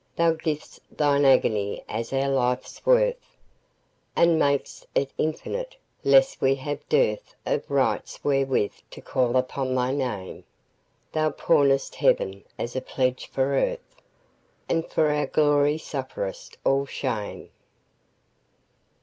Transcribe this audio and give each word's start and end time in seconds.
Thou 0.15 0.33
giv'st 0.33 0.79
Thine 0.89 1.25
agony 1.25 1.83
as 1.87 2.11
our 2.11 2.27
life's 2.27 2.83
worth, 2.87 3.37
And 4.15 4.39
mak'st 4.39 4.87
it 4.95 5.11
infinite, 5.19 5.75
lest 6.03 6.41
we 6.41 6.55
have 6.55 6.79
dearthOf 6.89 7.69
rights 7.69 8.23
wherewith 8.23 8.71
to 8.89 8.99
call 8.99 9.37
upon 9.37 9.75
thy 9.75 9.91
Name; 9.91 10.43
Thou 11.11 11.29
pawnest 11.29 11.93
Heaven 11.93 12.43
as 12.57 12.75
a 12.75 12.81
pledge 12.81 13.27
for 13.29 13.53
Earth, 13.55 14.01
And 14.67 14.83
for 14.89 15.11
our 15.11 15.27
glory 15.27 15.77
sufferest 15.77 16.57
all 16.65 16.87
shame. 16.87 17.51